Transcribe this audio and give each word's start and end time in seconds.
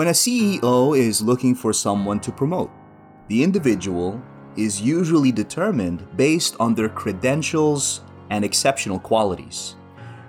When 0.00 0.08
a 0.08 0.12
CEO 0.12 0.96
is 0.98 1.20
looking 1.20 1.54
for 1.54 1.74
someone 1.74 2.20
to 2.20 2.32
promote, 2.32 2.70
the 3.28 3.44
individual 3.44 4.18
is 4.56 4.80
usually 4.80 5.30
determined 5.30 6.16
based 6.16 6.56
on 6.58 6.74
their 6.74 6.88
credentials 6.88 8.00
and 8.30 8.42
exceptional 8.42 8.98
qualities. 8.98 9.76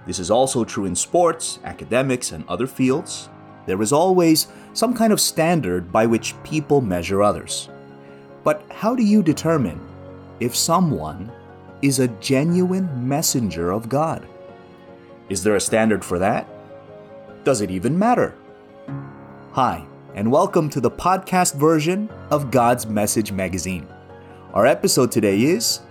This 0.05 0.19
is 0.19 0.29
also 0.29 0.65
true 0.65 0.83
in 0.83 0.93
sports, 0.93 1.59
academics, 1.63 2.33
and 2.33 2.43
other 2.49 2.67
fields. 2.67 3.29
There 3.65 3.81
is 3.81 3.93
always 3.93 4.47
some 4.73 4.93
kind 4.93 5.13
of 5.13 5.21
standard 5.21 5.89
by 5.89 6.05
which 6.05 6.35
people 6.43 6.81
measure 6.81 7.23
others. 7.23 7.69
But 8.43 8.65
how 8.71 8.93
do 8.93 9.03
you 9.03 9.23
determine 9.23 9.79
if 10.41 10.53
someone 10.53 11.31
is 11.81 11.99
a 11.99 12.09
genuine 12.19 13.07
messenger 13.07 13.71
of 13.71 13.87
God? 13.87 14.27
Is 15.29 15.45
there 15.45 15.55
a 15.55 15.61
standard 15.61 16.03
for 16.03 16.19
that? 16.19 16.45
Does 17.45 17.61
it 17.61 17.71
even 17.71 17.97
matter? 17.97 18.35
Hi, 19.53 19.85
and 20.15 20.31
welcome 20.31 20.69
to 20.69 20.79
the 20.79 20.89
podcast 20.89 21.55
version 21.55 22.09
of 22.29 22.51
God's 22.51 22.87
Message 22.87 23.33
Magazine. 23.33 23.85
Our 24.53 24.65
episode 24.65 25.11
today 25.11 25.41
is 25.41 25.81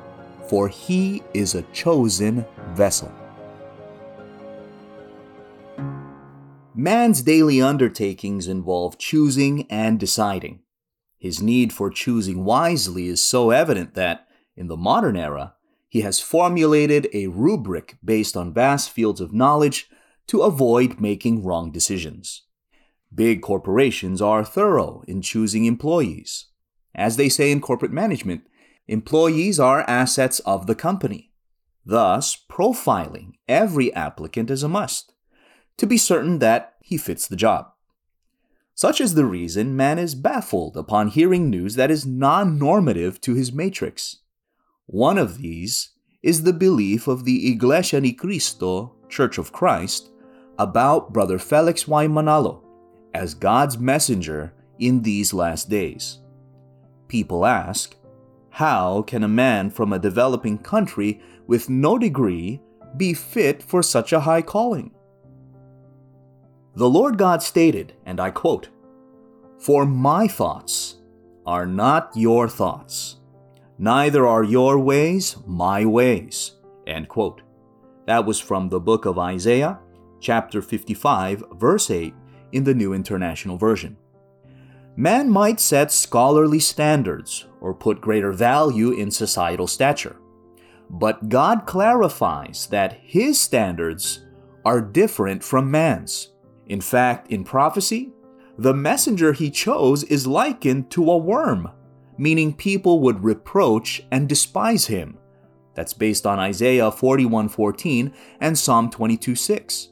For 0.49 0.67
He 0.67 1.23
is 1.35 1.55
a 1.55 1.61
Chosen 1.65 2.47
Vessel. 2.73 3.13
Man's 6.75 7.21
daily 7.21 7.61
undertakings 7.61 8.49
involve 8.49 8.97
choosing 8.97 9.67
and 9.71 10.01
deciding. 10.01 10.61
His 11.19 11.43
need 11.43 11.71
for 11.71 11.91
choosing 11.91 12.47
wisely 12.47 13.09
is 13.09 13.23
so 13.23 13.51
evident 13.51 13.93
that, 13.93 14.27
in 14.57 14.69
the 14.69 14.77
modern 14.79 15.19
era, 15.19 15.53
he 15.87 16.01
has 16.01 16.19
formulated 16.19 17.11
a 17.13 17.27
rubric 17.27 17.99
based 18.03 18.39
on 18.39 18.55
vast 18.55 18.89
fields 18.89 19.21
of 19.21 19.35
knowledge 19.35 19.91
to 20.29 20.41
avoid 20.41 20.99
making 20.99 21.45
wrong 21.45 21.71
decisions. 21.71 22.45
Big 23.15 23.43
corporations 23.43 24.23
are 24.23 24.45
thorough 24.45 25.03
in 25.09 25.21
choosing 25.21 25.65
employees. 25.65 26.47
As 26.95 27.17
they 27.17 27.29
say 27.29 27.51
in 27.51 27.61
corporate 27.61 27.93
management, 27.93 28.43
employees 28.87 29.59
are 29.59 29.89
assets 29.89 30.39
of 30.41 30.67
the 30.67 30.75
company. 30.75 31.33
Thus, 31.85 32.37
profiling 32.49 33.33
every 33.49 33.93
applicant 33.95 34.51
is 34.51 34.63
a 34.63 34.69
must 34.69 35.13
to 35.77 35.87
be 35.87 35.97
certain 35.97 36.41
that 36.41 36.75
he 36.83 36.99
fits 36.99 37.27
the 37.27 37.37
job. 37.37 37.73
Such 38.75 39.01
is 39.01 39.15
the 39.15 39.24
reason 39.24 39.77
man 39.77 39.99
is 39.99 40.15
baffled 40.15 40.77
upon 40.77 41.09
hearing 41.09 41.49
news 41.49 41.74
that 41.77 41.91
is 41.91 42.05
non 42.07 42.59
normative 42.59 43.21
to 43.23 43.35
his 43.35 43.52
matrix. 43.52 44.19
One 44.87 45.17
of 45.17 45.39
these 45.39 45.93
is 46.23 46.43
the 46.43 46.52
belief 46.52 47.09
of 47.09 47.24
the 47.24 47.51
Iglesia 47.51 48.01
ni 48.01 48.13
Cristo, 48.13 48.95
Church 49.09 49.39
of 49.39 49.52
Christ, 49.52 50.11
about 50.59 51.13
Brother 51.13 51.39
Felix 51.39 51.89
Y. 51.89 52.07
Manalo 52.07 52.70
as 53.15 53.35
God's 53.35 53.79
messenger 53.79 54.53
in 54.79 55.03
these 55.03 55.33
last 55.33 55.69
days. 55.69 56.19
People 57.09 57.45
ask, 57.45 57.97
how 58.51 59.02
can 59.02 59.23
a 59.23 59.29
man 59.29 59.71
from 59.71 59.93
a 59.93 59.99
developing 59.99 60.59
country 60.59 61.21
with 61.47 61.71
no 61.71 61.99
degree 61.99 62.61
be 62.97 63.15
fit 63.15 63.63
for 63.63 63.83
such 63.83 64.12
a 64.12 64.21
high 64.21 64.43
calling? 64.43 64.91
The 66.75 66.89
Lord 66.89 67.19
God 67.19 67.43
stated, 67.43 67.94
and 68.06 68.21
I 68.21 68.31
quote, 68.31 68.69
For 69.59 69.84
my 69.84 70.28
thoughts 70.28 70.97
are 71.47 71.67
not 71.67 72.11
your 72.15 72.49
thoughts, 72.49 73.17
neither 73.78 74.27
are 74.27 74.45
your 74.45 74.78
ways 74.78 75.37
my 75.47 75.84
ways. 75.84 76.53
End 76.87 77.09
quote. 77.09 77.43
That 78.06 78.25
was 78.25 78.41
from 78.41 78.69
the 78.69 78.81
book 78.81 79.05
of 79.05 79.19
Isaiah, 79.19 79.78
chapter 80.21 80.61
55, 80.62 81.45
verse 81.53 81.91
8, 81.91 82.15
in 82.53 82.65
the 82.65 82.75
New 82.75 82.93
International 82.93 83.56
Version. 83.56 83.97
Man 84.97 85.31
might 85.31 85.60
set 85.60 85.93
scholarly 85.93 86.59
standards 86.59 87.47
or 87.60 87.72
put 87.72 88.00
greater 88.00 88.32
value 88.32 88.91
in 88.91 89.11
societal 89.11 89.66
stature. 89.66 90.16
But 90.89 91.28
God 91.28 91.66
clarifies 91.66 92.66
that 92.71 92.99
His 93.03 93.41
standards 93.41 94.27
are 94.65 94.81
different 94.81 95.43
from 95.43 95.71
man's. 95.71 96.33
In 96.66 96.81
fact, 96.81 97.31
in 97.31 97.44
prophecy, 97.44 98.12
the 98.59 98.75
messenger 98.75 99.33
he 99.33 99.50
chose 99.50 100.05
is 100.05 100.27
likened 100.27 100.91
to 100.91 101.10
a 101.10 101.16
worm, 101.16 101.71
meaning 102.19 102.53
people 102.53 103.00
would 103.00 103.25
reproach 103.25 104.03
and 104.10 104.28
despise 104.28 104.87
him. 104.87 105.16
That's 105.75 105.94
based 105.94 106.27
on 106.27 106.39
Isaiah 106.39 106.91
41:14 106.91 108.12
and 108.39 108.59
Psalm 108.59 108.91
22:6. 108.91 109.89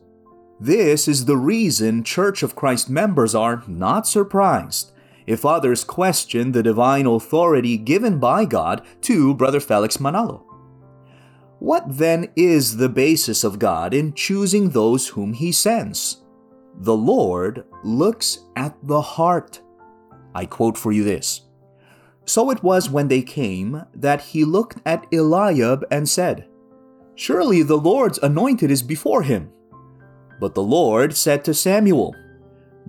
This 0.61 1.07
is 1.07 1.27
the 1.27 1.37
reason 1.37 2.03
Church 2.03 2.43
of 2.43 2.57
Christ 2.57 2.91
members 2.91 3.35
are 3.35 3.63
not 3.69 4.09
surprised 4.09 4.93
if 5.25 5.45
others 5.45 5.85
question 5.85 6.51
the 6.51 6.63
divine 6.63 7.07
authority 7.07 7.77
given 7.77 8.19
by 8.19 8.45
God 8.45 8.83
to 9.03 9.35
Brother 9.35 9.61
Felix 9.61 9.99
Manalo. 9.99 10.43
What 11.61 11.85
then 11.87 12.31
is 12.35 12.77
the 12.77 12.89
basis 12.89 13.45
of 13.45 13.59
God 13.59 13.95
in 13.95 14.15
choosing 14.15 14.71
those 14.71 15.09
whom 15.09 15.33
he 15.33 15.53
sends? 15.53 16.25
The 16.81 16.97
Lord 16.97 17.65
looks 17.85 18.39
at 18.57 18.77
the 18.83 19.01
heart. 19.01 19.61
I 20.35 20.47
quote 20.47 20.79
for 20.79 20.91
you 20.91 21.05
this 21.05 21.43
So 22.25 22.51
it 22.51 22.63
was 22.65 22.91
when 22.91 23.07
they 23.09 23.23
came 23.23 23.85
that 23.95 24.23
he 24.23 24.45
looked 24.45 24.79
at 24.85 25.07
Eliab 25.13 25.85
and 25.91 26.09
said, 26.09 26.49
Surely 27.15 27.63
the 27.63 27.79
Lord's 27.79 28.19
anointed 28.19 28.71
is 28.71 28.83
before 28.83 29.23
him. 29.23 29.53
But 30.41 30.55
the 30.55 30.63
Lord 30.63 31.17
said 31.17 31.45
to 31.45 31.55
Samuel, 31.55 32.15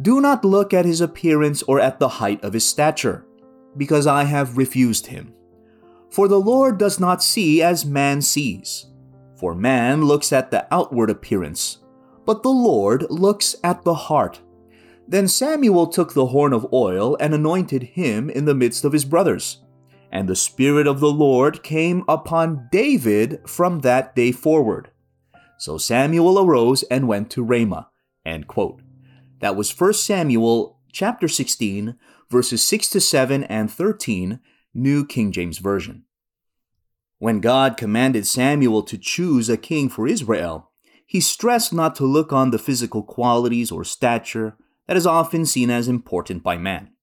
Do 0.02 0.22
not 0.22 0.46
look 0.46 0.74
at 0.74 0.86
his 0.86 1.02
appearance 1.02 1.64
or 1.64 1.80
at 1.80 2.00
the 2.00 2.10
height 2.10 2.44
of 2.44 2.54
his 2.54 2.68
stature, 2.68 3.26
because 3.78 4.08
I 4.08 4.24
have 4.24 4.58
refused 4.58 5.08
him. 5.08 5.34
For 6.12 6.28
the 6.28 6.40
Lord 6.40 6.78
does 6.78 7.00
not 7.00 7.24
see 7.24 7.62
as 7.62 7.86
man 7.86 8.22
sees. 8.22 8.88
For 9.36 9.56
man 9.56 10.06
looks 10.06 10.34
at 10.34 10.52
the 10.52 10.68
outward 10.74 11.09
appearance 11.09 11.80
but 12.30 12.44
the 12.44 12.50
Lord 12.50 13.08
looks 13.09 13.56
at 13.64 13.84
the 13.84 13.96
heart. 13.96 14.40
Then 15.08 15.28
Samuel 15.28 15.88
took 15.88 16.14
the 16.14 16.28
horn 16.28 16.54
of 16.54 16.72
oil 16.72 17.18
and 17.20 17.34
anointed 17.34 17.82
him 17.82 18.30
in 18.30 18.46
the 18.46 18.54
midst 18.54 18.86
of 18.86 18.94
his 18.94 19.04
brothers. 19.04 19.64
And 20.12 20.30
the 20.30 20.36
Spirit 20.36 20.86
of 20.86 21.00
the 21.00 21.12
Lord 21.12 21.64
came 21.64 22.04
upon 22.08 22.70
David 22.72 23.42
from 23.48 23.80
that 23.80 24.16
day 24.16 24.32
forward. 24.32 24.89
So 25.59 25.78
Samuel 25.78 26.40
arose 26.40 26.84
and 26.84 27.06
went 27.06 27.30
to 27.31 27.44
Ramah. 27.44 27.90
End 28.25 28.47
quote. 28.47 28.81
That 29.42 29.58
was 29.58 29.78
1 29.78 29.94
Samuel 29.94 30.80
chapter 30.94 31.28
16, 31.28 31.96
verses 32.30 32.66
6 32.66 32.90
to 32.92 33.02
7 33.02 33.44
and 33.44 33.70
13, 33.70 34.40
New 34.74 35.06
King 35.06 35.34
James 35.34 35.58
Version. 35.58 36.06
When 37.18 37.42
God 37.42 37.75
commanded 37.75 38.25
Samuel 38.25 38.84
to 38.84 38.97
choose 38.97 39.50
a 39.50 39.58
king 39.58 39.90
for 39.90 40.08
Israel, 40.08 40.72
he 41.06 41.20
stressed 41.20 41.74
not 41.74 41.94
to 41.96 42.06
look 42.06 42.31
on 42.31 42.52
the 42.52 42.58
physical 42.58 43.03
qualities 43.03 43.70
or 43.70 43.84
stature 43.84 44.56
that 44.88 44.96
is 44.96 45.06
often 45.06 45.46
seen 45.46 45.70
as 45.70 45.90
important 45.90 46.41
by 46.41 46.58
man. 46.58 46.94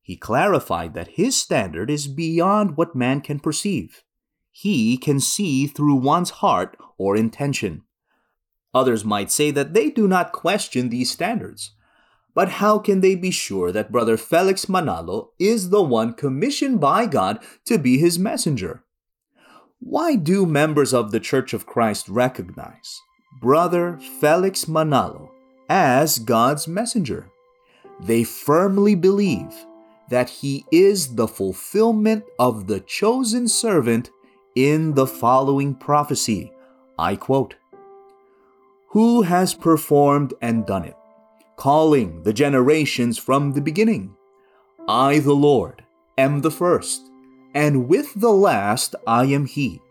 He 0.00 0.16
clarified 0.16 0.94
that 0.94 1.08
his 1.08 1.34
standard 1.36 1.90
is 1.90 2.06
beyond 2.06 2.76
what 2.76 2.94
man 2.94 3.20
can 3.20 3.40
perceive. 3.40 4.04
He 4.52 4.96
can 4.96 5.18
see 5.18 5.66
through 5.66 5.96
one's 5.96 6.30
heart 6.30 6.76
or 6.96 7.16
intention. 7.16 7.82
Others 8.76 9.04
might 9.04 9.30
say 9.30 9.50
that 9.50 9.72
they 9.72 9.88
do 9.88 10.06
not 10.06 10.32
question 10.32 10.90
these 10.90 11.10
standards. 11.10 11.72
But 12.34 12.60
how 12.60 12.78
can 12.78 13.00
they 13.00 13.14
be 13.14 13.30
sure 13.30 13.72
that 13.72 13.90
Brother 13.90 14.18
Felix 14.18 14.66
Manalo 14.66 15.28
is 15.38 15.70
the 15.70 15.82
one 15.82 16.12
commissioned 16.12 16.78
by 16.78 17.06
God 17.06 17.38
to 17.64 17.78
be 17.78 17.96
his 17.96 18.18
messenger? 18.18 18.84
Why 19.80 20.16
do 20.16 20.44
members 20.44 20.92
of 20.92 21.10
the 21.10 21.20
Church 21.20 21.54
of 21.54 21.64
Christ 21.64 22.08
recognize 22.10 23.00
brother 23.40 23.98
Felix 24.20 24.64
Manalo 24.64 25.30
as 25.68 26.18
God's 26.18 26.66
messenger. 26.66 27.30
They 28.00 28.24
firmly 28.24 28.94
believe 28.94 29.54
that 30.08 30.28
he 30.28 30.64
is 30.70 31.14
the 31.14 31.28
fulfillment 31.28 32.24
of 32.38 32.66
the 32.66 32.80
chosen 32.80 33.48
servant 33.48 34.10
in 34.54 34.94
the 34.94 35.06
following 35.06 35.74
prophecy. 35.74 36.52
I 36.98 37.16
quote 37.16 37.54
Who 38.96 39.20
has 39.20 39.52
performed 39.52 40.32
and 40.40 40.64
done 40.64 40.86
it, 40.86 40.96
calling 41.56 42.22
the 42.22 42.32
generations 42.32 43.18
from 43.18 43.52
the 43.52 43.60
beginning? 43.60 44.16
I, 44.88 45.18
the 45.18 45.34
Lord, 45.34 45.84
am 46.16 46.40
the 46.40 46.50
first, 46.50 47.02
and 47.52 47.88
with 47.88 48.14
the 48.18 48.32
last 48.32 48.94
I 49.06 49.26
am 49.26 49.44
he. 49.44 49.82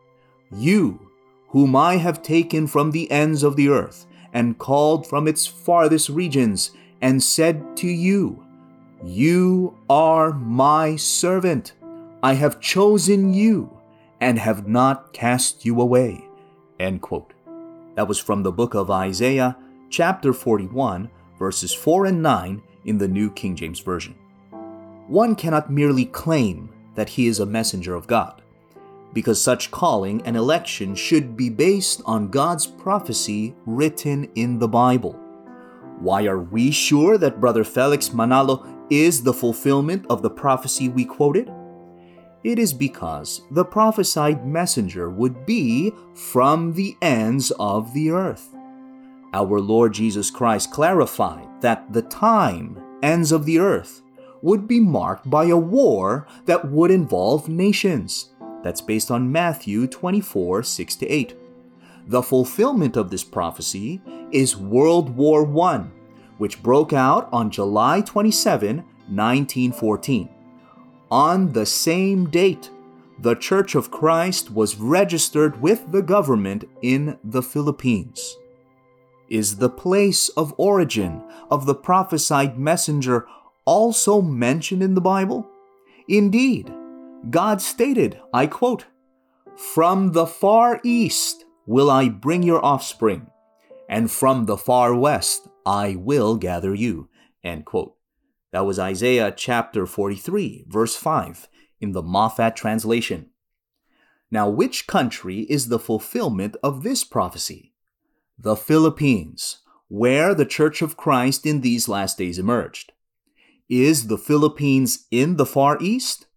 You 0.51 1.11
whom 1.49 1.75
I 1.75 1.97
have 1.97 2.23
taken 2.23 2.65
from 2.65 2.89
the 2.89 3.11
ends 3.11 3.43
of 3.43 3.55
the 3.55 3.69
earth, 3.69 4.07
and 4.33 4.57
called 4.57 5.05
from 5.05 5.27
its 5.27 5.45
farthest 5.45 6.09
regions, 6.09 6.71
and 6.99 7.21
said 7.21 7.77
to 7.77 7.87
you, 7.87 8.43
You 9.03 9.77
are 9.87 10.33
my 10.33 10.95
servant. 10.95 11.73
I 12.23 12.33
have 12.33 12.59
chosen 12.59 13.35
you, 13.35 13.69
and 14.19 14.39
have 14.39 14.67
not 14.67 15.13
cast 15.13 15.63
you 15.63 15.79
away. 15.79 16.25
End 16.79 17.03
quote. 17.03 17.34
That 17.95 18.07
was 18.07 18.19
from 18.19 18.44
the 18.44 18.51
book 18.51 18.74
of 18.74 18.92
Isaiah, 18.92 19.57
chapter 19.89 20.33
41, 20.33 21.09
verses 21.39 21.74
4 21.74 22.07
and 22.07 22.21
9, 22.21 22.62
in 22.83 22.97
the 22.97 23.07
New 23.07 23.31
King 23.31 23.56
James 23.56 23.80
Version. 23.80 24.15
One 25.07 25.36
cannot 25.36 25.71
merely 25.71 26.06
claim 26.06 26.69
that 26.95 27.09
he 27.09 27.27
is 27.27 27.39
a 27.39 27.45
messenger 27.45 27.95
of 27.95 28.07
God, 28.07 28.42
because 29.13 29.42
such 29.42 29.71
calling 29.71 30.21
and 30.24 30.36
election 30.36 30.94
should 30.94 31.38
be 31.38 31.50
based 31.50 32.01
on 32.06 32.30
God's 32.30 32.68
prophecy 32.68 33.56
written 33.65 34.30
in 34.36 34.59
the 34.59 34.68
Bible. 34.68 35.13
Why 36.00 36.25
are 36.25 36.41
we 36.41 36.71
sure 36.71 37.18
that 37.18 37.39
Brother 37.39 37.63
Felix 37.63 38.09
Manalo 38.09 38.68
is 38.89 39.24
the 39.24 39.33
fulfillment 39.33 40.06
of 40.09 40.21
the 40.21 40.30
prophecy 40.30 40.89
we 40.89 41.06
quoted? 41.06 41.50
It 42.45 42.59
is 42.59 42.75
because 42.75 43.42
the 43.50 43.65
prophesied 43.65 44.45
messenger 44.45 45.09
would 45.09 45.47
be 45.47 45.92
from 46.13 46.74
the 46.74 46.95
ends 47.01 47.50
of 47.57 47.92
the 47.95 48.12
earth. 48.12 48.56
Our 49.33 49.59
Lord 49.59 49.95
Jesus 49.95 50.30
Christ 50.30 50.69
clarified 50.69 51.47
that 51.62 51.92
the 51.92 52.03
time, 52.03 52.77
ends 53.01 53.31
of 53.31 53.45
the 53.45 53.57
earth, 53.57 54.03
would 54.44 54.68
be 54.68 54.80
marked 54.80 55.27
by 55.27 55.45
a 55.45 55.57
war 55.57 56.27
that 56.45 56.69
would 56.69 56.92
involve 56.92 57.50
nations. 57.50 58.30
That's 58.62 58.80
based 58.80 59.09
on 59.09 59.31
Matthew 59.31 59.88
24 59.88 60.62
6 60.62 60.95
to 60.98 61.07
8. 61.07 61.36
The 62.09 62.21
fulfillment 62.21 62.95
of 62.95 63.09
this 63.09 63.24
prophecy 63.24 64.03
is 64.30 64.56
World 64.56 65.09
War 65.09 65.48
I, 65.63 65.86
which 66.38 66.62
broke 66.62 66.94
out 66.94 67.27
on 67.33 67.50
July 67.50 68.01
27, 68.01 68.77
1914. 69.07 70.34
On 71.11 71.53
the 71.53 71.65
same 71.65 72.29
date, 72.29 72.71
the 73.19 73.35
Church 73.35 73.75
of 73.75 73.91
Christ 73.91 74.51
was 74.51 74.77
registered 74.77 75.61
with 75.61 75.91
the 75.91 76.01
government 76.01 76.65
in 76.81 77.17
the 77.23 77.43
Philippines. 77.43 78.37
Is 79.29 79.57
the 79.57 79.69
place 79.69 80.29
of 80.29 80.53
origin 80.57 81.23
of 81.49 81.65
the 81.65 81.75
prophesied 81.75 82.59
messenger 82.59 83.27
also 83.65 84.21
mentioned 84.21 84.83
in 84.83 84.95
the 84.95 85.01
Bible? 85.01 85.47
Indeed, 86.07 86.71
God 87.29 87.61
stated, 87.61 88.19
I 88.33 88.47
quote, 88.47 88.85
From 89.55 90.11
the 90.11 90.27
far 90.27 90.79
east 90.83 91.45
will 91.65 91.89
I 91.89 92.09
bring 92.09 92.43
your 92.43 92.63
offspring, 92.63 93.27
and 93.89 94.11
from 94.11 94.45
the 94.45 94.57
far 94.57 94.93
west 94.93 95.47
I 95.65 95.95
will 95.97 96.35
gather 96.35 96.75
you. 96.75 97.09
End 97.43 97.65
quote. 97.65 97.94
That 98.55 98.65
was 98.65 98.79
Isaiah 98.79 99.33
chapter 99.35 99.85
43, 99.85 100.63
verse 100.69 100.95
5, 100.95 101.49
in 101.81 101.91
the 101.91 102.01
Moffatt 102.01 102.55
translation. 102.55 103.31
Now, 104.31 104.47
which 104.47 104.87
country 104.87 105.41
is 105.49 105.67
the 105.67 105.77
fulfillment 105.77 106.55
of 106.63 106.81
this 106.81 107.03
prophecy? 107.03 107.73
The 108.39 108.55
Philippines, 108.55 109.57
where 109.89 110.33
the 110.33 110.45
Church 110.45 110.81
of 110.81 110.95
Christ 110.95 111.45
in 111.45 111.59
these 111.59 111.89
last 111.89 112.17
days 112.17 112.39
emerged. 112.39 112.93
Is 113.67 114.07
the 114.07 114.17
Philippines 114.17 115.05
in 115.11 115.35
the 115.35 115.45
Far 115.45 115.77
East? 115.81 116.27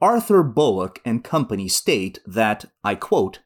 Arthur 0.00 0.44
Bullock 0.44 1.00
and 1.04 1.24
Company 1.24 1.66
state 1.66 2.20
that, 2.24 2.66
I 2.84 2.94
quote, 2.94 3.40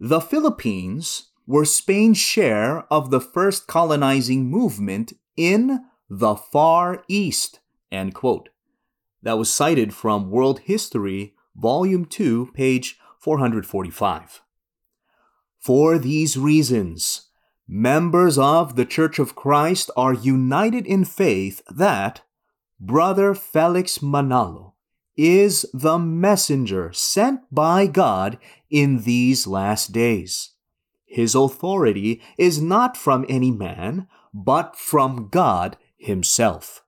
the 0.00 0.22
Philippines 0.22 1.28
were 1.46 1.66
Spain's 1.66 2.16
share 2.16 2.90
of 2.90 3.10
the 3.10 3.20
first 3.20 3.66
colonizing 3.66 4.46
movement 4.46 5.12
in 5.36 5.84
the 6.08 6.34
Far 6.36 7.04
East. 7.08 7.60
End 7.90 8.14
quote. 8.14 8.48
That 9.22 9.38
was 9.38 9.50
cited 9.50 9.94
from 9.94 10.30
World 10.30 10.60
History, 10.60 11.34
Volume 11.56 12.04
2, 12.04 12.52
page 12.54 12.98
445. 13.18 14.42
For 15.58 15.98
these 15.98 16.38
reasons, 16.38 17.28
members 17.66 18.38
of 18.38 18.76
the 18.76 18.84
Church 18.86 19.18
of 19.18 19.34
Christ 19.34 19.90
are 19.96 20.14
united 20.14 20.86
in 20.86 21.04
faith 21.04 21.62
that 21.68 22.22
Brother 22.80 23.34
Felix 23.34 23.98
Manalo 23.98 24.74
is 25.16 25.66
the 25.74 25.98
messenger 25.98 26.92
sent 26.92 27.40
by 27.52 27.86
God 27.88 28.38
in 28.70 29.02
these 29.02 29.48
last 29.48 29.90
days. 29.90 30.52
His 31.04 31.34
authority 31.34 32.22
is 32.36 32.62
not 32.62 32.96
from 32.96 33.26
any 33.28 33.50
man, 33.50 34.06
but 34.32 34.76
from 34.76 35.28
God 35.28 35.76
Himself. 35.98 36.84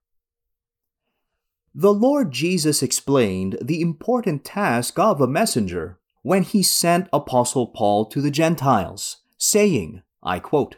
The 1.75 1.93
Lord 1.93 2.33
Jesus 2.33 2.83
explained 2.83 3.59
the 3.61 3.81
important 3.81 4.45
task 4.45 4.99
of 4.99 5.21
a 5.21 5.27
messenger 5.27 5.99
when 6.23 6.43
he 6.43 6.63
sent 6.63 7.09
Apostle 7.13 7.69
Paul 7.69 8.07
to 8.07 8.21
the 8.21 8.31
Gentiles, 8.31 9.19
saying, 9.39 10.03
I 10.23 10.39
quote, 10.39 10.77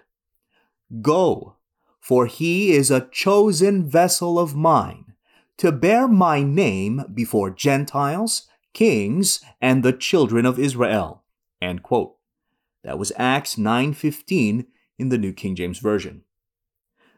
Go, 1.00 1.56
for 2.00 2.26
he 2.26 2.73
is 2.73 2.90
a 2.90 3.08
chosen 3.11 3.88
vessel 3.88 4.38
of 4.38 4.55
mine, 4.55 5.14
to 5.58 5.73
bear 5.73 6.06
my 6.08 6.43
name 6.43 7.05
before 7.14 7.50
Gentiles, 7.50 8.49
kings, 8.75 9.40
and 9.61 9.82
the 9.82 9.93
children 9.93 10.44
of 10.44 10.58
Israel. 10.58 11.23
End 11.61 11.82
quote. 11.82 12.17
That 12.84 12.99
was 12.99 13.12
Acts 13.17 13.56
9:15 13.56 14.67
in 14.99 15.08
the 15.08 15.19
New 15.19 15.32
King 15.32 15.55
James 15.55 15.79
Version. 15.79 16.25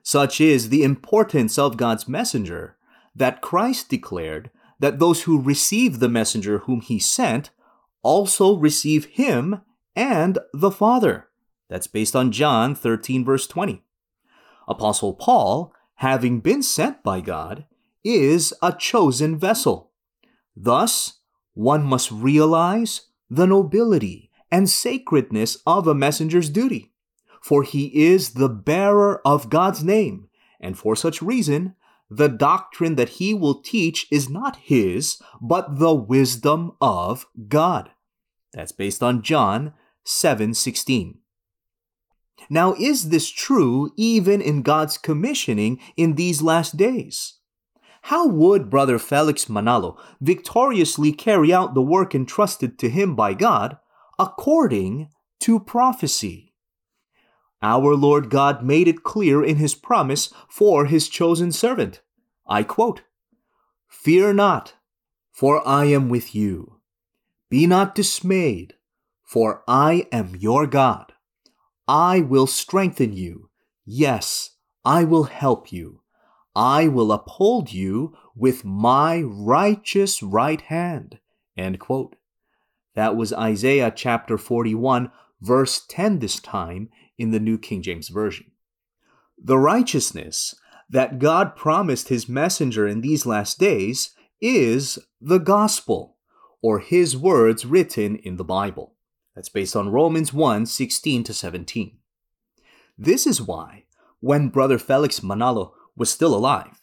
Such 0.05 0.39
is 0.39 0.69
the 0.69 0.85
importance 0.85 1.59
of 1.59 1.79
God's 1.79 2.07
messenger 2.07 2.77
that 3.17 3.41
Christ 3.41 3.89
declared 3.89 4.51
that 4.79 4.99
those 4.99 5.23
who 5.23 5.41
receive 5.41 5.99
the 5.99 6.11
messenger 6.11 6.59
whom 6.59 6.83
he 6.83 6.99
sent 6.99 7.51
also 8.03 8.57
receive 8.57 9.07
him 9.07 9.63
and 9.97 10.39
the 10.53 10.71
Father. 10.71 11.29
That's 11.71 11.87
based 11.87 12.15
on 12.15 12.33
John 12.33 12.75
13, 12.75 13.25
verse 13.25 13.47
20. 13.47 13.83
Apostle 14.69 15.15
Paul, 15.15 15.73
having 15.97 16.41
been 16.41 16.63
sent 16.63 17.03
by 17.03 17.23
God, 17.23 17.65
is 18.05 18.53
a 18.63 18.73
chosen 18.73 19.39
vessel. 19.39 19.91
Thus, 20.55 21.21
one 21.55 21.83
must 21.83 22.11
realize 22.11 23.09
the 23.31 23.47
nobility 23.47 24.31
and 24.51 24.69
sacredness 24.69 25.57
of 25.67 25.87
a 25.87 25.95
messenger's 25.95 26.51
duty, 26.51 26.93
for 27.45 27.63
he 27.63 28.07
is 28.07 28.31
the 28.31 28.49
bearer 28.49 29.21
of 29.27 29.51
God's 29.51 29.85
name, 29.85 30.29
and 30.59 30.79
for 30.79 30.97
such 30.97 31.21
reason, 31.21 31.75
the 32.09 32.29
doctrine 32.29 32.95
that 32.95 33.21
he 33.21 33.35
will 33.35 33.61
teach 33.61 34.07
is 34.11 34.31
not 34.31 34.57
his, 34.57 35.21
but 35.43 35.79
the 35.79 35.95
wisdom 35.95 36.73
of 36.81 37.27
God. 37.49 37.91
That's 38.55 38.73
based 38.73 39.03
on 39.03 39.21
John 39.23 39.75
7:16. 40.05 41.19
Now 42.49 42.75
is 42.79 43.11
this 43.11 43.29
true 43.29 43.91
even 43.97 44.41
in 44.41 44.63
God's 44.63 44.97
commissioning 44.97 45.81
in 45.97 46.15
these 46.15 46.41
last 46.41 46.77
days? 46.79 47.35
How 48.09 48.27
would 48.27 48.71
Brother 48.71 48.99
Felix 48.99 49.47
Manalo 49.47 49.99
victoriously 50.21 51.13
carry 51.13 51.53
out 51.53 51.75
the 51.75 51.83
work 51.83 52.15
entrusted 52.15 52.79
to 52.79 52.89
him 52.89 53.15
by 53.15 53.35
God 53.35 53.79
according 54.19 55.09
to 55.41 55.61
prophecy. 55.61 56.54
Our 57.65 57.95
Lord 57.95 58.29
God 58.29 58.63
made 58.63 58.89
it 58.89 59.05
clear 59.05 59.43
in 59.43 59.57
his 59.57 59.75
promise 59.75 60.31
for 60.51 60.85
his 60.85 61.09
chosen 61.09 61.51
servant. 61.51 62.03
I 62.47 62.63
quote, 62.63 63.01
Fear 63.89 64.35
not, 64.35 64.75
for 65.33 65.67
I 65.67 65.87
am 65.87 66.11
with 66.11 66.35
you. 66.35 66.81
Be 67.49 67.67
not 67.67 67.95
dismayed, 67.95 68.75
for 69.23 69.63
I 69.67 70.07
am 70.13 70.37
your 70.37 70.67
God. 70.67 71.15
I 71.89 72.21
will 72.21 72.47
strengthen 72.47 73.15
you. 73.15 73.49
Yes, 73.87 74.57
I 74.85 75.05
will 75.05 75.25
help 75.25 75.73
you. 75.73 76.03
I 76.55 76.87
will 76.87 77.13
uphold 77.13 77.73
you 77.73 78.15
with 78.37 78.67
my 78.67 79.23
righteous 79.23 80.23
right 80.23 80.61
hand. 80.61 81.19
End 81.57 81.81
quote. 81.81 82.17
That 82.95 83.17
was 83.17 83.33
Isaiah 83.33 83.91
chapter 83.91 84.37
41, 84.37 85.11
verse 85.41 85.83
10 85.89 86.19
this 86.19 86.39
time 86.41 86.91
in 87.19 87.31
the 87.31 87.41
New 87.41 87.59
King 87.59 87.83
James 87.83 88.09
Version. 88.09 88.51
The 89.43 89.59
righteousness 89.59 90.55
that 90.89 91.19
God 91.19 91.57
promised 91.57 92.09
his 92.09 92.29
messenger 92.29 92.87
in 92.87 93.01
these 93.01 93.27
last 93.27 93.59
days 93.59 94.15
is 94.41 94.99
the 95.21 95.39
gospel, 95.39 96.17
or 96.63 96.79
his 96.79 97.17
words 97.17 97.65
written 97.65 98.17
in 98.17 98.37
the 98.37 98.45
Bible. 98.45 98.95
That's 99.35 99.49
based 99.49 99.75
on 99.75 99.89
Romans 99.89 100.33
1 100.33 100.67
16 100.67 101.25
to 101.25 101.35
17. 101.35 101.99
This 102.97 103.27
is 103.27 103.43
why, 103.43 103.85
when 104.21 104.49
Brother 104.49 104.79
Felix 104.79 105.21
Manalo 105.21 105.73
was 105.97 106.11
still 106.11 106.35
alive, 106.35 106.81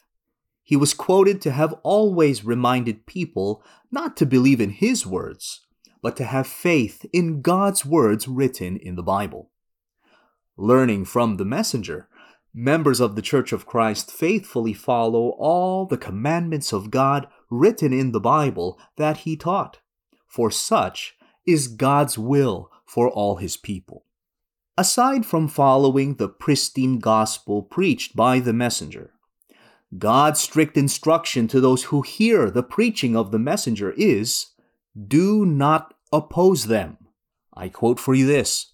he 0.62 0.76
was 0.76 0.94
quoted 0.94 1.40
to 1.42 1.52
have 1.52 1.74
always 1.82 2.44
reminded 2.44 3.06
people 3.06 3.64
not 3.90 4.16
to 4.16 4.26
believe 4.26 4.60
in 4.60 4.70
his 4.70 5.06
words, 5.06 5.66
but 6.02 6.16
to 6.16 6.24
have 6.24 6.46
faith 6.46 7.06
in 7.12 7.40
God's 7.40 7.86
words 7.86 8.28
written 8.28 8.76
in 8.76 8.96
the 8.96 9.02
Bible. 9.02 9.51
Learning 10.62 11.04
from 11.04 11.38
the 11.38 11.44
messenger, 11.44 12.08
members 12.54 13.00
of 13.00 13.16
the 13.16 13.20
Church 13.20 13.52
of 13.52 13.66
Christ 13.66 14.12
faithfully 14.12 14.72
follow 14.72 15.30
all 15.30 15.86
the 15.86 15.98
commandments 15.98 16.72
of 16.72 16.92
God 16.92 17.26
written 17.50 17.92
in 17.92 18.12
the 18.12 18.20
Bible 18.20 18.78
that 18.96 19.16
he 19.16 19.36
taught, 19.36 19.80
for 20.28 20.52
such 20.52 21.16
is 21.44 21.66
God's 21.66 22.16
will 22.16 22.70
for 22.86 23.10
all 23.10 23.38
his 23.38 23.56
people. 23.56 24.04
Aside 24.78 25.26
from 25.26 25.48
following 25.48 26.14
the 26.14 26.28
pristine 26.28 27.00
gospel 27.00 27.62
preached 27.64 28.14
by 28.14 28.38
the 28.38 28.52
messenger, 28.52 29.14
God's 29.98 30.40
strict 30.40 30.76
instruction 30.76 31.48
to 31.48 31.60
those 31.60 31.82
who 31.86 32.02
hear 32.02 32.52
the 32.52 32.62
preaching 32.62 33.16
of 33.16 33.32
the 33.32 33.40
messenger 33.40 33.94
is 33.96 34.52
do 35.08 35.44
not 35.44 35.94
oppose 36.12 36.68
them. 36.68 36.98
I 37.52 37.68
quote 37.68 37.98
for 37.98 38.14
you 38.14 38.28
this 38.28 38.71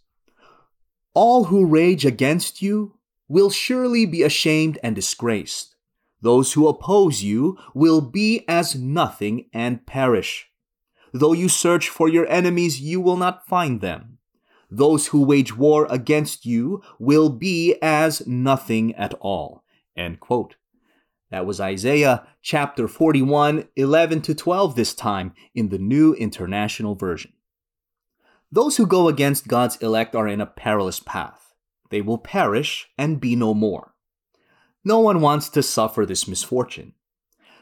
All 1.21 1.47
who 1.47 1.67
rage 1.67 2.07
against 2.07 2.63
you 2.63 2.95
will 3.27 3.51
surely 3.51 4.07
be 4.07 4.23
ashamed 4.23 4.79
and 4.85 4.95
disgraced. 4.95 5.75
Those 6.23 6.53
who 6.53 6.69
oppose 6.69 7.25
you 7.25 7.59
will 7.75 8.01
be 8.01 8.45
as 8.47 8.77
nothing 8.77 9.47
and 9.53 9.85
perish. 9.85 10.47
Though 11.13 11.33
you 11.33 11.49
search 11.49 11.89
for 11.89 12.09
your 12.09 12.29
enemies, 12.29 12.81
you 12.81 13.01
will 13.01 13.17
not 13.17 13.49
find 13.49 13.81
them. 13.81 14.19
Those 14.71 15.09
who 15.09 15.25
wage 15.25 15.57
war 15.57 15.89
against 15.91 16.47
you 16.47 16.85
will 17.01 17.31
be 17.31 17.75
as 17.83 18.25
nothing 18.25 18.95
at 18.95 19.13
all. 19.15 19.65
That 19.97 21.47
was 21.47 21.61
Isaiah 21.61 22.29
chapter 22.43 22.87
41, 22.87 23.67
11 23.75 24.23
to 24.23 24.37
12 24.37 24.77
this 24.77 24.95
time 24.95 25.35
in 25.53 25.71
the 25.71 25.79
New 25.79 26.15
International 26.15 26.95
Version. 26.95 27.33
Those 28.51 28.77
who 28.77 28.87
go 28.87 29.09
against 29.09 29.49
God's 29.49 29.77
elect 29.77 30.15
are 30.15 30.27
in 30.27 30.41
a 30.41 30.47
perilous 30.47 31.01
path. 31.01 31.53
They 31.91 32.01
will 32.01 32.19
perish 32.19 32.89
and 32.97 33.21
be 33.21 33.37
no 33.37 33.55
more. 33.55 33.95
No 34.85 35.01
one 35.01 35.21
wants 35.21 35.49
to 35.51 35.63
suffer 35.63 36.07
this 36.07 36.27
misfortune. 36.27 36.95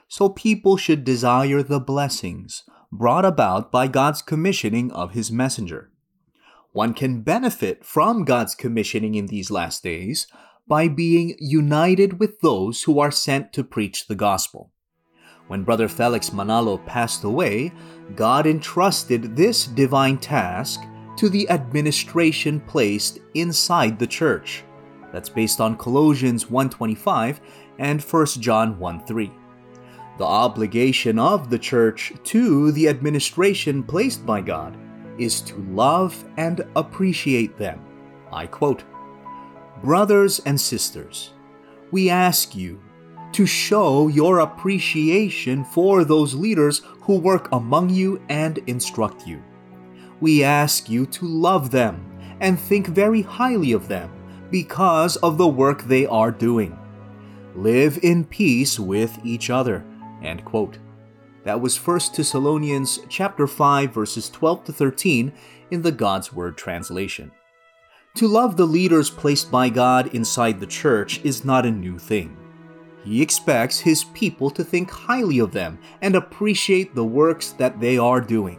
So 0.09 0.28
people 0.28 0.76
should 0.76 1.05
desire 1.05 1.62
the 1.62 1.81
blessings 1.81 2.62
brought 2.93 3.25
about 3.25 3.73
by 3.73 3.88
God's 3.88 4.23
commissioning 4.23 4.93
of 4.93 5.12
His 5.12 5.33
messenger. 5.33 5.90
One 6.73 6.95
can 6.95 7.23
benefit 7.23 7.85
from 7.85 8.25
God's 8.25 8.55
commissioning 8.55 9.14
in 9.14 9.26
these 9.26 9.50
last 9.50 9.83
days 9.83 10.26
by 10.69 10.88
being 10.88 11.37
united 11.38 12.21
with 12.21 12.40
those 12.40 12.83
who 12.85 13.00
are 13.00 13.11
sent 13.11 13.52
to 13.55 13.64
preach 13.64 14.07
the 14.07 14.14
gospel. 14.14 14.73
When 15.49 15.62
Brother 15.62 15.88
Felix 15.88 16.31
Manalo 16.31 16.85
passed 16.87 17.23
away, 17.25 17.73
God 18.15 18.47
entrusted 18.47 19.37
this 19.37 19.67
divine 19.67 20.19
task 20.19 20.81
to 21.17 21.29
the 21.29 21.49
administration 21.49 22.61
placed 22.61 23.21
inside 23.35 23.99
the 23.99 24.07
church. 24.07 24.65
That's 25.12 25.29
based 25.29 25.61
on 25.61 25.76
Colossians 25.76 26.50
1:25 26.50 27.41
and 27.79 28.03
1 28.03 28.41
John 28.41 28.79
1:3. 28.79 29.31
The 30.19 30.25
obligation 30.25 31.19
of 31.19 31.50
the 31.50 31.59
church 31.59 32.12
to 32.25 32.73
the 32.73 32.88
administration 32.88 33.83
placed 33.83 34.26
by 34.26 34.41
God 34.41 34.76
is 35.19 35.41
to 35.43 35.57
love 35.71 36.25
and 36.37 36.65
appreciate 36.75 37.57
them. 37.57 37.81
I 38.33 38.47
quote 38.47 38.85
Brothers 39.83 40.41
and 40.45 40.61
sisters, 40.61 41.33
we 41.91 42.11
ask 42.11 42.57
you 42.57 42.81
to 43.37 43.45
show 43.45 44.09
your 44.09 44.38
appreciation 44.38 45.62
for 45.62 46.05
those 46.05 46.35
leaders 46.35 46.81
who 47.02 47.19
work 47.19 47.50
among 47.52 47.90
you 47.90 48.19
and 48.31 48.57
instruct 48.66 49.26
you. 49.26 49.43
We 50.21 50.43
ask 50.43 50.88
you 50.88 51.05
to 51.05 51.26
love 51.26 51.71
them 51.71 52.02
and 52.40 52.59
think 52.59 52.87
very 52.87 53.21
highly 53.21 53.73
of 53.73 53.88
them 53.88 54.11
because 54.50 55.16
of 55.16 55.37
the 55.37 55.47
work 55.47 55.83
they 55.83 56.07
are 56.07 56.31
doing. 56.31 56.78
Live 57.55 57.99
in 58.02 58.25
peace 58.25 58.81
with 58.81 59.19
each 59.23 59.50
other. 59.50 59.85
End 60.23 60.43
quote. 60.47 60.78
That 61.45 61.61
was 61.61 61.76
1 61.76 62.00
Thessalonians 62.16 63.00
chapter 63.11 63.47
5 63.47 63.93
verses 63.93 64.31
12 64.31 64.64
to 64.64 64.73
13 64.73 65.31
in 65.71 65.83
the 65.83 65.93
God's 65.93 66.33
Word 66.33 66.57
translation. 66.57 67.31
To 68.14 68.28
love 68.28 68.57
the 68.57 68.64
leaders 68.64 69.11
placed 69.11 69.50
by 69.50 69.69
God 69.69 70.14
inside 70.14 70.59
the 70.59 70.66
church 70.66 71.23
is 71.23 71.45
not 71.45 71.66
a 71.66 71.71
new 71.71 71.99
thing. 71.99 72.35
He 73.07 73.23
expects 73.23 73.79
his 73.79 74.03
people 74.03 74.51
to 74.51 74.65
think 74.65 74.91
highly 74.91 75.39
of 75.39 75.53
them 75.53 75.79
and 76.03 76.17
appreciate 76.17 76.93
the 76.93 77.05
works 77.05 77.53
that 77.53 77.79
they 77.79 77.97
are 77.99 78.21
doing. 78.21 78.59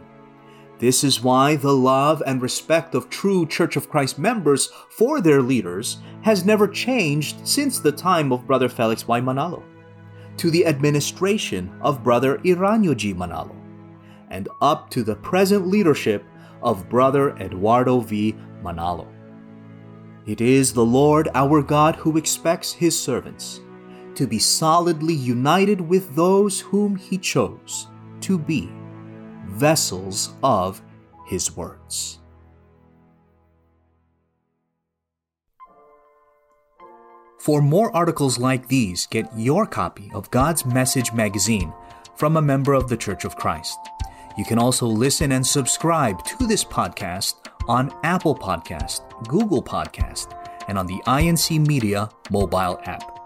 This 0.79 1.03
is 1.03 1.21
why 1.21 1.57
the 1.57 1.73
love 1.73 2.23
and 2.25 2.41
respect 2.41 2.95
of 2.95 3.09
true 3.09 3.45
Church 3.45 3.75
of 3.75 3.89
Christ 3.89 4.17
members 4.17 4.71
for 4.89 5.19
their 5.19 5.41
leaders 5.41 5.97
has 6.21 6.45
never 6.45 6.65
changed 6.65 7.45
since 7.45 7.79
the 7.79 7.91
time 7.91 8.31
of 8.31 8.47
Brother 8.47 8.69
Felix 8.69 9.05
Y. 9.05 9.19
Manalo, 9.19 9.63
to 10.37 10.49
the 10.49 10.65
administration 10.65 11.69
of 11.81 12.01
Brother 12.01 12.37
Eraño 12.37 12.95
G. 12.95 13.13
Manalo, 13.13 13.55
and 14.29 14.47
up 14.61 14.89
to 14.91 15.03
the 15.03 15.17
present 15.17 15.67
leadership 15.67 16.23
of 16.63 16.87
Brother 16.87 17.35
Eduardo 17.35 17.99
V. 17.99 18.33
Manalo. 18.63 19.11
It 20.25 20.39
is 20.39 20.71
the 20.71 20.85
Lord 20.85 21.27
our 21.33 21.61
God 21.61 21.97
who 21.97 22.15
expects 22.15 22.71
his 22.71 22.97
servants 22.97 23.59
to 24.17 24.27
be 24.27 24.39
solidly 24.39 25.13
united 25.13 25.79
with 25.79 26.15
those 26.15 26.59
whom 26.59 26.95
he 26.95 27.17
chose 27.17 27.87
to 28.19 28.37
be 28.37 28.69
vessels 29.45 30.33
of 30.43 30.81
his 31.27 31.55
words. 31.55 32.19
For 37.39 37.61
more 37.61 37.95
articles 37.95 38.39
like 38.39 38.67
these, 38.67 39.05
get 39.05 39.29
your 39.37 39.65
copy 39.65 40.11
of 40.13 40.29
God's 40.31 40.65
Message 40.65 41.13
magazine 41.13 41.71
from 42.15 42.35
a 42.35 42.41
member 42.41 42.73
of 42.73 42.89
the 42.89 42.97
Church 42.97 43.23
of 43.23 43.35
Christ. 43.35 43.77
You 44.37 44.45
can 44.45 44.59
also 44.59 44.87
listen 44.87 45.31
and 45.31 45.45
subscribe 45.45 46.23
to 46.25 46.47
this 46.47 46.63
podcast 46.63 47.35
on 47.67 47.95
Apple 48.03 48.35
Podcast, 48.35 49.01
Google 49.27 49.63
Podcast, 49.63 50.35
and 50.67 50.77
on 50.77 50.87
the 50.87 51.01
INC 51.05 51.65
Media 51.65 52.09
mobile 52.29 52.79
app. 52.85 53.16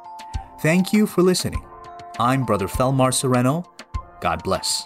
Thank 0.61 0.93
you 0.93 1.07
for 1.07 1.23
listening. 1.23 1.65
I'm 2.19 2.45
Brother 2.45 2.67
Felmar 2.67 3.11
Serreno. 3.11 3.65
God 4.21 4.43
bless. 4.43 4.85